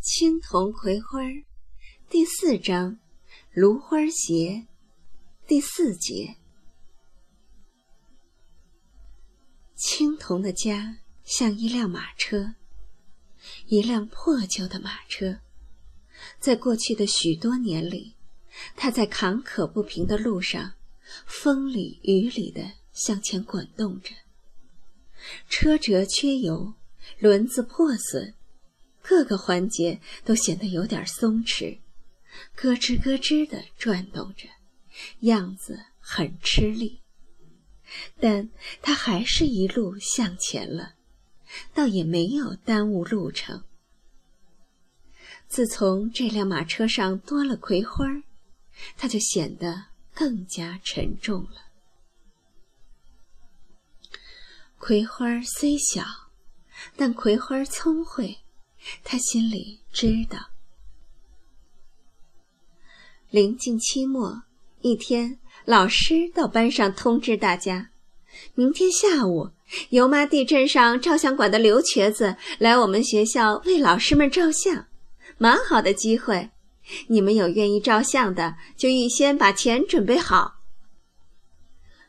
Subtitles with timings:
[0.00, 1.18] 青铜葵花
[2.08, 3.00] 第四章：
[3.50, 4.68] 芦花鞋
[5.44, 6.36] 第四节。
[9.74, 12.54] 青铜的家像一辆马车，
[13.66, 15.40] 一辆破旧的马车。
[16.38, 18.14] 在过去的许多年里，
[18.76, 20.74] 它在坎坷不平的路上，
[21.26, 24.14] 风里雨里的向前滚动着。
[25.48, 26.74] 车辙缺油，
[27.18, 28.34] 轮子破损。
[29.08, 31.78] 各个环节都显得有点松弛，
[32.54, 34.50] 咯吱咯吱地转动着，
[35.20, 37.00] 样子很吃力。
[38.20, 38.50] 但
[38.82, 40.92] 他还是一路向前了，
[41.72, 43.64] 倒也没有耽误路程。
[45.46, 48.04] 自从这辆马车上多了葵花，
[48.98, 51.72] 他就显得更加沉重了。
[54.76, 56.04] 葵花虽小，
[56.94, 58.40] 但葵花聪慧。
[59.04, 60.38] 他心里知道。
[63.30, 64.42] 临近期末，
[64.80, 67.90] 一天，老师到班上通知大家：
[68.54, 69.50] 明天下午，
[69.90, 74.86] 油麻地镇上照相馆的刘瘸子来我们学校为老师们照相，
[75.36, 76.50] 蛮好的机会。
[77.08, 80.60] 你们有愿意照相的，就预先把钱准备好。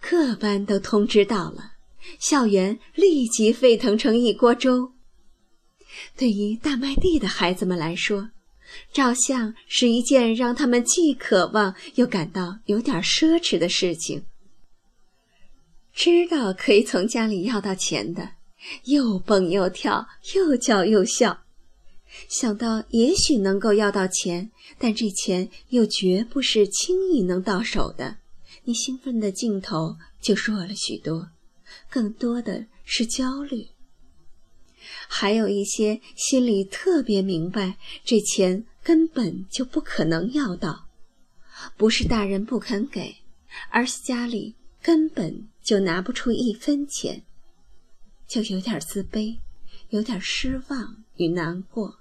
[0.00, 1.72] 各班都通知到了，
[2.20, 4.92] 校园立即沸腾成一锅粥。
[6.20, 8.28] 对于大麦地的孩子们来说，
[8.92, 14.26] 照相是一件让他们既渴望又感到有点奢侈的事情。
[15.94, 18.32] 知道可以从家里要到钱的，
[18.84, 21.38] 又蹦又跳，又叫又笑；
[22.28, 28.18] 想到也许能够要到钱，但这钱又绝不是轻易能到手的，
[28.64, 31.30] 你兴奋的劲头就弱了许多，
[31.88, 33.68] 更多的是焦虑。
[35.12, 40.88] 还有一些心里特别明白，这钱根本就不可能要到，
[41.76, 43.16] 不是大人不肯给，
[43.70, 47.24] 而是家里根本就拿不出一分钱，
[48.28, 49.40] 就有点自卑，
[49.88, 51.98] 有点失望与难过，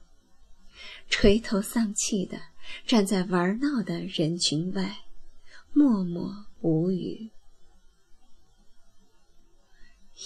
[1.10, 2.40] 垂头丧气的
[2.86, 5.00] 站在玩闹的人群外，
[5.74, 7.32] 默默无语。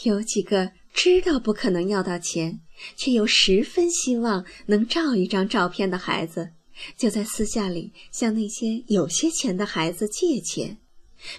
[0.03, 0.73] 有几个。
[0.93, 2.61] 知道不可能要到钱，
[2.95, 6.51] 却又十分希望能照一张照片的孩子，
[6.95, 10.77] 就在私下里向那些有些钱的孩子借钱，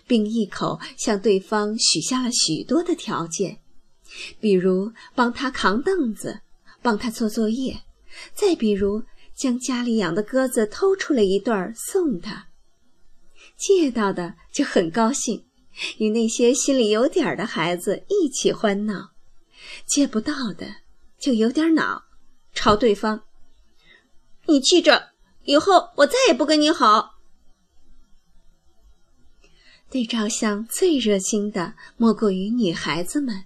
[0.06, 3.58] 并一口向对方许下了许多的条件，
[4.40, 6.40] 比如帮他扛凳子，
[6.82, 7.80] 帮他做作业，
[8.34, 9.04] 再比如
[9.36, 12.48] 将家里养的鸽子偷出来一对送他。
[13.56, 15.44] 借到的就很高兴，
[15.98, 19.13] 与那些心里有点的孩子一起欢闹。
[19.86, 20.76] 借不到的，
[21.18, 22.04] 就有点恼，
[22.52, 23.24] 朝对方
[24.46, 25.12] ：“你记着，
[25.44, 27.14] 以后我再也不跟你好。”
[29.90, 33.44] 对照相最热心的，莫过于女孩子们，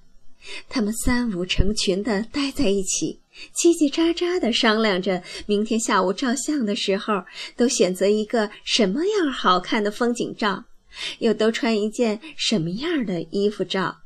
[0.68, 3.20] 她们三五成群的待在一起，
[3.54, 7.24] 叽叽喳喳的商量着明天下午照相的时候，
[7.54, 10.64] 都选择一个什么样好看的风景照，
[11.18, 13.98] 又都穿一件什么样的衣服照。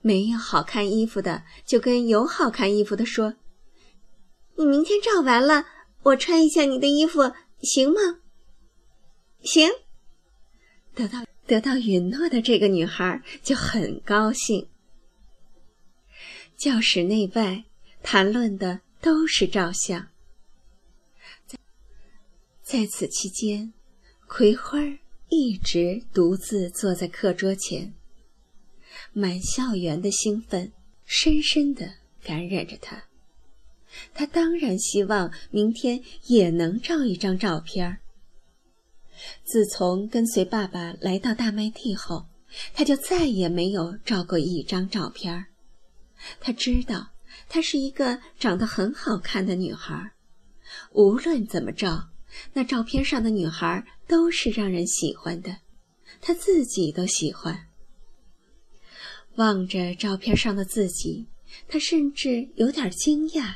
[0.00, 3.34] 没有好看衣服的，就跟有好看衣服的说
[4.56, 5.66] ：“你明天照完了，
[6.02, 7.32] 我穿一下你的衣服，
[7.62, 8.20] 行吗
[9.42, 9.68] ？”“行。”
[10.94, 14.68] 得到得到允诺的这个女孩就很高兴。
[16.56, 17.64] 教室内外
[18.02, 20.08] 谈论的都是照相。
[21.46, 21.58] 在
[22.62, 23.72] 在此期间，
[24.26, 24.78] 葵花
[25.28, 27.94] 一直独自坐在课桌前。
[29.18, 30.72] 满校园的兴奋
[31.04, 33.02] 深深地感染着他，
[34.14, 37.98] 他当然希望明天也能照一张照片。
[39.42, 42.26] 自从跟随爸爸来到大麦地后，
[42.72, 45.46] 他就再也没有照过一张照片。
[46.38, 47.08] 他知道，
[47.48, 50.12] 她是一个长得很好看的女孩，
[50.92, 52.10] 无论怎么照，
[52.52, 55.56] 那照片上的女孩都是让人喜欢的，
[56.20, 57.67] 他自己都喜欢。
[59.38, 61.26] 望着照片上的自己，
[61.68, 63.54] 他甚至有点惊讶，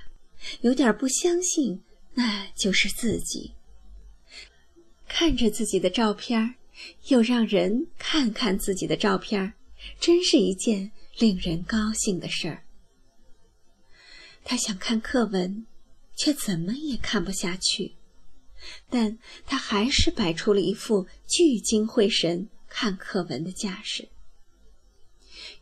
[0.61, 1.82] 有点不相信
[2.14, 3.55] 那就是自己。
[5.08, 6.55] 看着自己的照片，
[7.08, 9.55] 又让人看看自己的照片，
[9.99, 12.62] 真是一件令人高兴的事儿。
[14.44, 15.67] 他想看课文，
[16.17, 17.96] 却怎么也看不下去，
[18.88, 24.08] 但他还是摆出了一副聚精会神看课文的架势。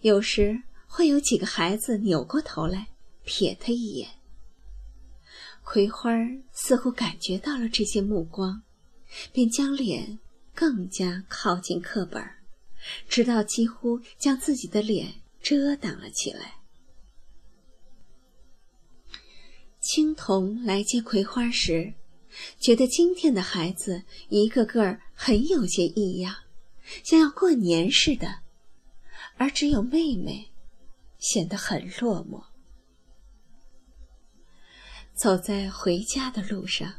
[0.01, 2.89] 有时会有几个孩子扭过头来
[3.27, 4.09] 瞥他一眼。
[5.63, 6.11] 葵花
[6.53, 8.63] 似乎感觉到了这些目光，
[9.33, 10.19] 便将脸
[10.55, 12.23] 更加靠近课本，
[13.09, 16.61] 直到几乎将自己的脸遮挡了起来。
[19.81, 21.95] 青铜来接葵花时，
[22.59, 26.35] 觉得今天的孩子一个个很有些异样，
[27.05, 28.41] 像要过年似的，
[29.41, 30.53] 而只有妹妹
[31.19, 32.45] 显得很落寞。
[35.15, 36.93] 走在回家的路上，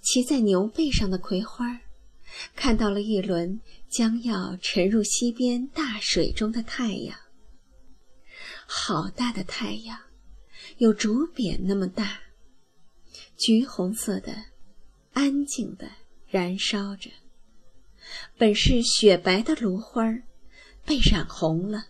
[0.00, 1.80] 骑在牛背上的葵花，
[2.56, 7.16] 看到了一轮将要沉入西边大水中的太阳。
[8.66, 9.96] 好大的太阳，
[10.78, 12.18] 有竹匾那么大，
[13.36, 14.46] 橘红色的，
[15.12, 15.88] 安静的
[16.26, 17.10] 燃烧着。
[18.36, 20.02] 本是雪白的芦花，
[20.84, 21.86] 被染红了，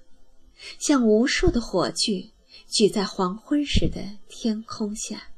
[0.79, 2.33] 像无数的火炬
[2.69, 5.31] 举在黄昏时的天空下。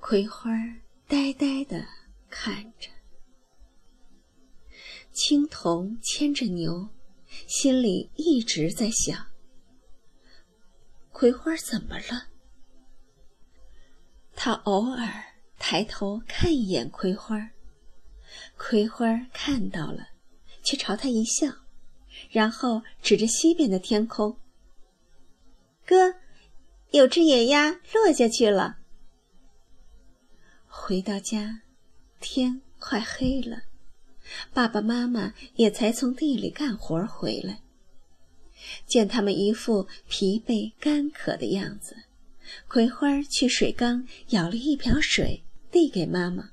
[0.00, 0.50] 葵花
[1.06, 1.86] 呆呆地
[2.28, 2.88] 看着，
[5.12, 6.88] 青铜牵着牛，
[7.46, 9.26] 心里一直在想：
[11.12, 12.28] 葵花怎么了？
[14.34, 15.06] 他偶尔
[15.58, 17.50] 抬头看一眼葵花，
[18.56, 20.08] 葵花看到了，
[20.70, 21.48] 却朝他一笑，
[22.30, 24.38] 然后指着西边的天空
[25.84, 26.14] ：“哥，
[26.92, 28.78] 有只野鸭落下去了。”
[30.70, 31.62] 回到家，
[32.20, 33.62] 天快黑了，
[34.54, 37.62] 爸爸妈妈也才从地里干活回来。
[38.86, 41.96] 见他们一副疲惫干渴的样子，
[42.68, 45.42] 葵花去水缸舀了一瓢水
[45.72, 46.50] 递给妈妈。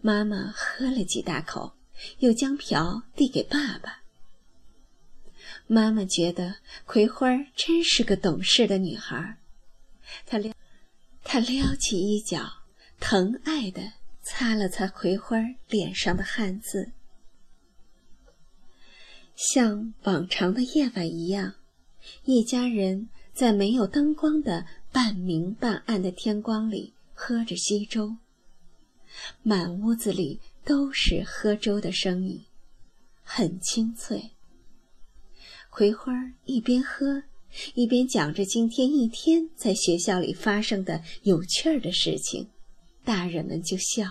[0.00, 1.77] 妈妈喝了几大口，
[2.18, 4.02] 又将瓢递给爸爸。
[5.66, 6.56] 妈妈觉得
[6.86, 9.38] 葵花真是个懂事的女孩，
[10.26, 10.54] 她撩，
[11.22, 12.58] 她撩起衣角。
[13.00, 13.92] 疼爱地
[14.24, 15.36] 擦了擦葵花
[15.68, 16.90] 脸上的汗渍，
[19.36, 21.54] 像往常的夜晚一样，
[22.24, 28.16] 一家人在没有灯光的半明半暗的天光里喝着稀粥。
[29.44, 32.44] 满屋子里都是喝粥的声音，
[33.22, 34.32] 很清脆。
[35.70, 36.12] 葵花
[36.44, 37.22] 一边喝，
[37.72, 42.50] 一边讲着今天一天在学校里发生的有趣儿的事情。
[43.02, 44.04] 大人们就笑，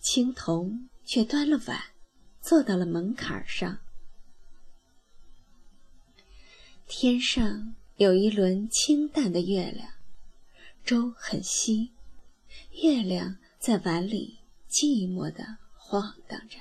[0.00, 1.82] 青铜却端了碗，
[2.40, 3.80] 坐到了门槛上。
[6.86, 9.88] 天上有一轮清淡的月亮，
[10.84, 11.90] 粥很稀，
[12.80, 14.35] 月亮在碗里
[14.76, 15.42] 寂寞的
[15.74, 16.58] 晃荡着。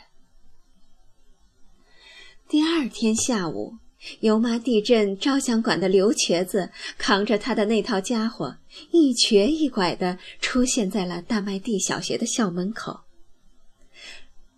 [2.47, 3.75] 第二天下午。
[4.19, 8.55] 油麻地镇照相馆的刘瘸子扛着他的那套家伙，
[8.91, 12.99] 一瘸一拐地出现在了大麦地小学的校门口。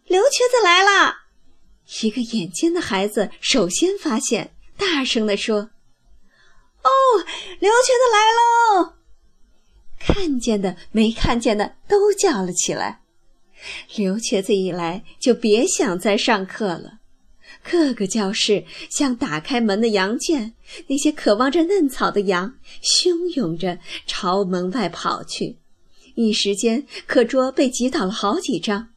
[0.03, 1.15] 刘瘸子来了！
[2.03, 5.69] 一个眼尖的孩子首先发现，大声地说
[6.83, 6.89] ：“哦，
[7.59, 8.95] 刘瘸子来喽！”
[9.97, 13.01] 看见的、没看见的都叫了起来。
[13.95, 16.99] 刘瘸子一来，就别想再上课了。
[17.63, 20.53] 各个教室像打开门的羊圈，
[20.87, 25.57] 那些渴望着嫩草的羊汹涌着朝门外跑去。
[26.15, 28.89] 一时间，课桌被挤倒了好几张。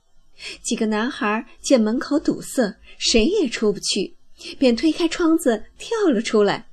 [0.62, 4.14] 几个男孩见门口堵塞，谁也出不去，
[4.58, 6.68] 便推开窗子跳了出来。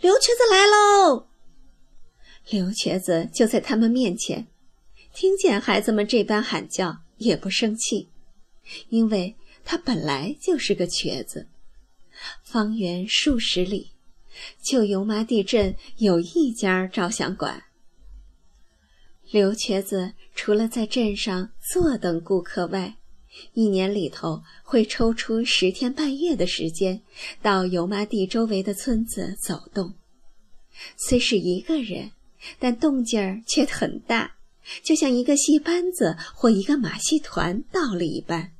[0.00, 1.26] 刘瘸子来喽！
[2.50, 4.46] 刘瘸子就在他们面前，
[5.14, 8.10] 听见孩子们这般喊叫，也不生气，
[8.90, 9.34] 因为。
[9.66, 11.48] 他本来就是个瘸子，
[12.42, 13.92] 方圆数十里，
[14.62, 17.62] 就油麻地镇有一家照相馆。
[19.30, 22.96] 刘瘸子除了在镇上坐等顾客外，
[23.54, 27.00] 一年里头会抽出十天半月的时间，
[27.40, 29.94] 到油麻地周围的村子走动。
[30.98, 32.10] 虽是一个人，
[32.58, 34.36] 但动静儿却很大，
[34.82, 38.52] 就像一个戏班子或一个马戏团到了一般。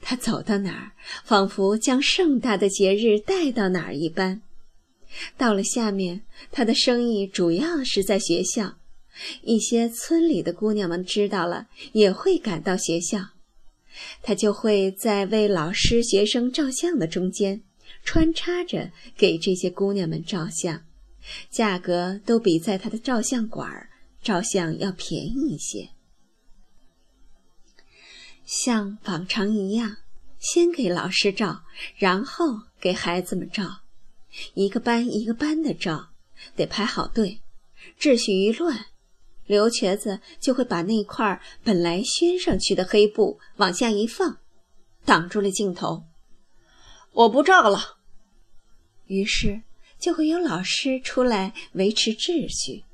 [0.00, 0.92] 他走到哪儿，
[1.24, 4.42] 仿佛将盛大的节日带到哪儿一般。
[5.36, 8.76] 到了下面，他的生意主要是在学校。
[9.42, 13.28] 一些村里的姑娘们知道了，也会赶到学校。
[14.22, 17.62] 他就会在为老师、学生照相的中间，
[18.02, 20.82] 穿插着给这些姑娘们照相，
[21.50, 23.88] 价格都比在他的照相馆
[24.22, 25.90] 照相要便宜一些。
[28.44, 29.96] 像往常一样，
[30.38, 31.62] 先给老师照，
[31.96, 32.44] 然后
[32.80, 33.82] 给孩子们照。
[34.54, 36.10] 一个班一个班的照，
[36.56, 37.40] 得排好队。
[37.98, 38.86] 秩序一乱，
[39.46, 44.38] 刘瘸子就会把那块本来宣上去的黑布往下一放，
[45.04, 46.04] 挡住了镜头。
[47.12, 47.98] 我不照了。
[49.06, 49.62] 于是
[49.98, 52.84] 就会有老师出来维持秩序。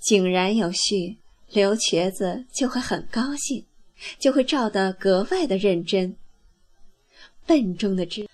[0.00, 1.18] 井然有序，
[1.50, 3.64] 刘瘸子就会很高兴，
[4.18, 6.16] 就会照得格外的认真。
[7.46, 8.28] 笨重的支，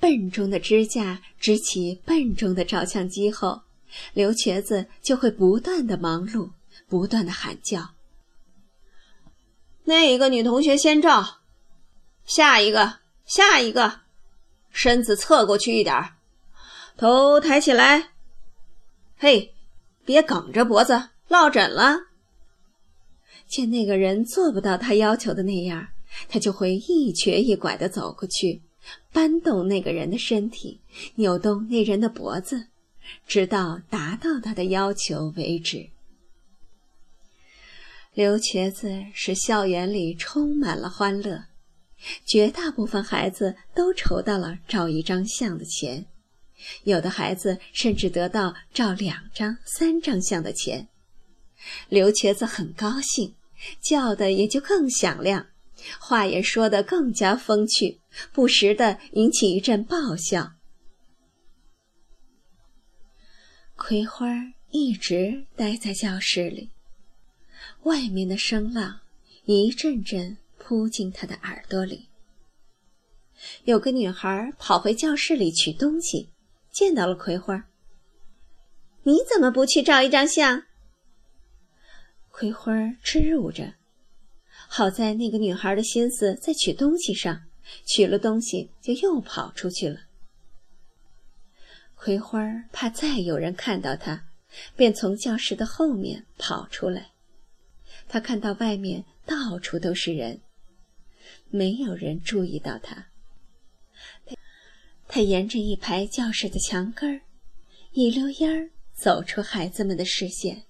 [0.00, 3.62] 笨重的支架支起笨重的照相机后，
[4.14, 6.50] 刘瘸子就会不断的忙碌，
[6.88, 7.90] 不断的喊叫。
[9.84, 11.40] 那一个女同学先照，
[12.24, 14.00] 下一个，下一个，
[14.70, 16.16] 身子侧过去一点儿
[16.96, 18.10] 头抬起来。
[19.16, 19.54] 嘿，
[20.04, 21.10] 别梗着脖子。
[21.32, 21.96] 落枕了。
[23.48, 25.88] 见那个人做不到他要求的那样，
[26.28, 28.60] 他就会一瘸一拐地走过去，
[29.14, 30.82] 搬动那个人的身体，
[31.14, 32.66] 扭动那人的脖子，
[33.26, 35.88] 直到达到他的要求为止。
[38.12, 41.46] 刘瘸子使校园里充满了欢乐，
[42.26, 46.04] 绝大部分孩子都筹到了照一张相的钱，
[46.84, 50.88] 有的孩子甚至得到照两张、三张相的钱。
[51.88, 53.34] 刘瘸子很高兴，
[53.80, 55.46] 叫的也就更响亮，
[55.98, 58.00] 话也说得更加风趣，
[58.32, 60.52] 不时的引起一阵爆笑。
[63.76, 64.26] 葵花
[64.70, 66.70] 一直待在教室里，
[67.82, 69.00] 外面的声浪
[69.44, 72.08] 一阵阵扑进他的耳朵里。
[73.64, 76.30] 有个女孩跑回教室里取东西，
[76.70, 77.64] 见到了葵花。
[79.02, 80.62] 你怎么不去照一张相？
[82.42, 83.74] 葵花支吾着，
[84.66, 87.44] 好在那个女孩的心思在取东西上，
[87.86, 90.00] 取了东西就又跑出去了。
[91.94, 92.40] 葵花
[92.72, 94.24] 怕再有人看到她，
[94.74, 97.12] 便从教室的后面跑出来。
[98.08, 100.40] 她看到外面到处都是人，
[101.48, 103.06] 没有人注意到她。
[105.06, 107.20] 她沿着一排教室的墙根儿，
[107.92, 110.64] 一溜烟儿走出孩子们的视线。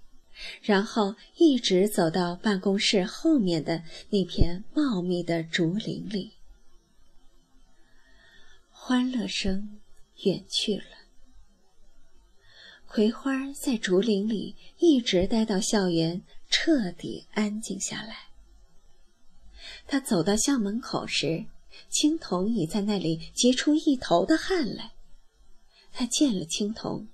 [0.60, 6.32] 然后一直走到办公室后面的那片茂密的竹林里，
[8.70, 9.80] 欢乐声
[10.24, 10.84] 远去了。
[12.86, 18.28] 葵花在竹林里一直待到校园彻底安静下来。
[19.86, 21.46] 他走到校门口时，
[21.88, 24.92] 青铜已在那里急出一头的汗来。
[25.92, 27.08] 他见了青铜。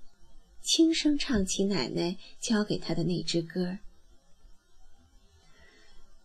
[0.71, 3.79] 轻声唱起奶奶教给他的那支歌：“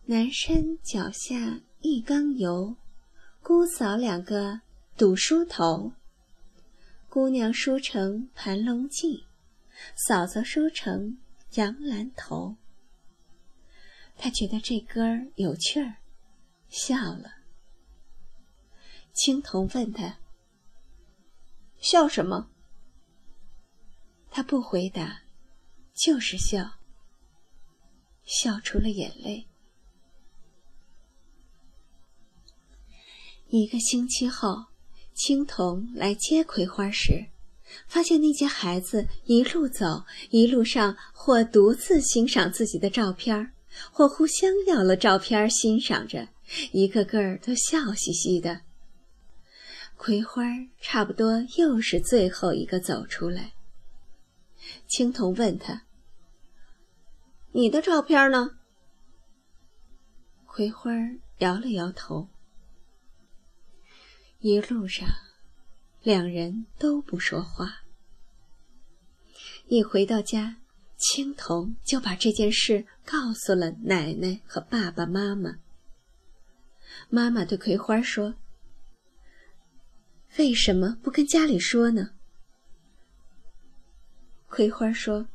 [0.05, 2.75] 南山脚下一缸油，
[3.41, 4.61] 姑嫂两个
[4.95, 5.93] 赌梳头。
[7.09, 9.23] 姑娘梳成盘龙髻，
[9.95, 11.17] 嫂嫂梳成
[11.55, 12.55] 杨兰头。”
[14.15, 15.95] 他觉得这歌儿有趣儿，
[16.69, 17.37] 笑了。
[19.11, 20.19] 青铜问他
[21.81, 22.47] ：“笑什么？”
[24.35, 25.21] 他不回答，
[25.93, 26.73] 就是笑，
[28.25, 29.47] 笑出了眼泪。
[33.47, 34.65] 一个星期后，
[35.13, 37.27] 青铜来接葵花时，
[37.87, 43.53] 发现那些孩子一路走，一路上或独自欣赏自己的照片，
[43.89, 46.27] 或互相要了照片欣赏着，
[46.73, 48.63] 一个个都笑嘻嘻的。
[49.95, 50.43] 葵花
[50.81, 53.54] 差不多又是最后一个走出来。
[54.87, 55.83] 青铜问他
[57.53, 58.57] ：“你的照片呢？”
[60.45, 60.91] 葵花
[61.39, 62.29] 摇了摇头。
[64.39, 65.07] 一路上，
[66.01, 67.81] 两人都不说话。
[69.67, 70.57] 一回到家，
[70.97, 75.59] 青铜就把这件事告诉了奶奶和爸爸妈妈。
[77.09, 78.35] 妈妈对葵花说
[80.37, 82.11] ：“为什么不跟家里说呢？”
[84.55, 85.27] 葵花说：“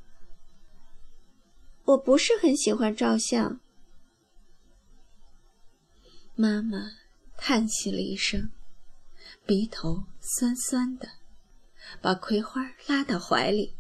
[1.85, 3.61] 我不是很喜欢照相。”
[6.35, 6.93] 妈妈
[7.37, 8.51] 叹息了一声，
[9.45, 11.07] 鼻头酸酸的，
[12.01, 13.75] 把葵花拉到怀里，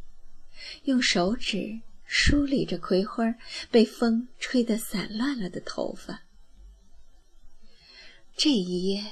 [0.85, 3.35] 用手指梳理着葵花
[3.70, 6.20] 被风吹得散乱了的头发。
[8.37, 9.11] 这一夜，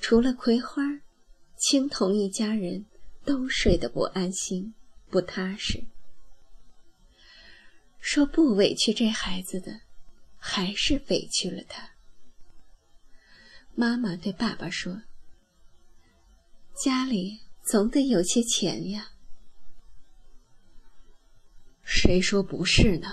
[0.00, 0.82] 除了葵花，
[1.56, 2.86] 青铜一家人
[3.24, 4.74] 都睡得不安心。
[5.14, 5.84] 不踏实。
[8.00, 9.82] 说不委屈这孩子的，
[10.36, 11.90] 还是委屈了他。
[13.76, 15.04] 妈妈对爸爸说
[16.74, 19.12] ：“家里总得有些钱呀。
[21.84, 23.08] 谁说不是呢？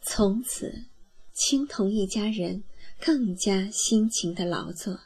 [0.00, 0.84] 从此，
[1.32, 2.62] 青铜一家人
[3.00, 5.00] 更加辛勤的劳作。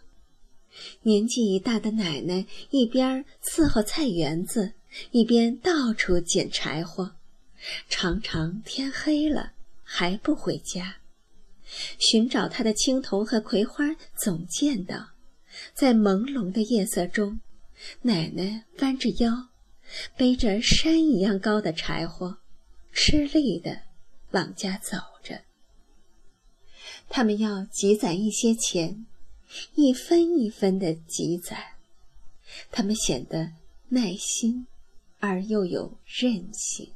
[1.02, 4.73] 年纪已大的奶奶一边伺候菜园子，
[5.11, 7.16] 一边到处捡柴火，
[7.88, 9.52] 常常天黑了
[9.83, 10.97] 还不回家。
[11.99, 15.11] 寻找她的青铜和葵花总见到，
[15.75, 17.40] 在朦胧的夜色中，
[18.02, 19.49] 奶奶弯着腰，
[20.16, 22.38] 背着山一样高的柴火，
[22.92, 23.83] 吃力的
[24.30, 25.40] 往家走着。
[27.09, 29.06] 他们要积攒一些钱。
[29.75, 31.76] 一分一分的积攒，
[32.70, 33.52] 他们显得
[33.88, 34.66] 耐心
[35.20, 36.92] 而又有韧性。